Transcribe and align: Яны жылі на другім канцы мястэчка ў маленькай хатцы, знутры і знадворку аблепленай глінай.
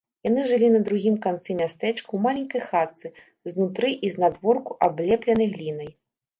Яны 0.27 0.43
жылі 0.51 0.69
на 0.75 0.79
другім 0.87 1.17
канцы 1.25 1.57
мястэчка 1.59 2.07
ў 2.13 2.19
маленькай 2.25 2.61
хатцы, 2.71 3.07
знутры 3.53 3.89
і 4.09 4.13
знадворку 4.17 4.71
аблепленай 4.89 5.47
глінай. 5.57 5.97